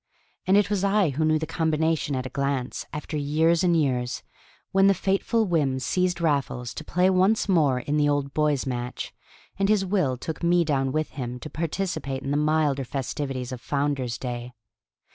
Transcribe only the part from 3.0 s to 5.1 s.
years and years, when the